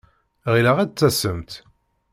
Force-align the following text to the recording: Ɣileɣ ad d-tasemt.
Ɣileɣ 0.51 0.77
ad 0.79 0.89
d-tasemt. 0.91 1.51